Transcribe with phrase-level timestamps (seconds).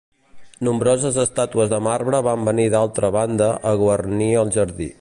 [0.67, 4.89] Nombroses estàtues de marbre van venir d'altra banda a guarnir el jardí.